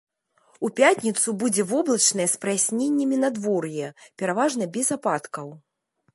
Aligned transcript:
У 0.67 0.69
пятніцу 0.77 1.33
будзе 1.43 1.65
воблачнае 1.73 2.27
з 2.31 2.39
праясненнямі 2.47 3.21
надвор'е, 3.25 3.87
пераважна 4.23 4.63
без 4.81 4.87
ападкаў. 4.99 5.47